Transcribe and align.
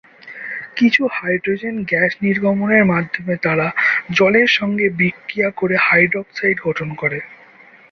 কিছু 0.77 1.01
hydrogen 1.15 1.75
gas 1.83 2.11
নির্গমনের 2.23 2.83
মাধ্যমে 2.85 3.35
তারা 3.37 3.67
জলের 4.11 4.49
সঙ্গে 4.57 4.85
বিক্রিয়া 4.99 5.49
করে 5.51 5.75
হাইড্রক্সাইড 5.87 6.57
গঠন 6.67 6.89
করে। 6.95 7.19